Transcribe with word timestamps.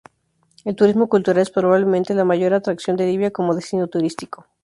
El 0.65 0.75
turismo 0.75 1.07
cultural 1.09 1.43
es 1.43 1.51
probablemente 1.51 2.15
la 2.15 2.23
mayor 2.25 2.55
atracción 2.55 2.97
de 2.97 3.05
Libia 3.05 3.29
como 3.29 3.53
destino 3.53 3.85
turístico. 3.85 4.47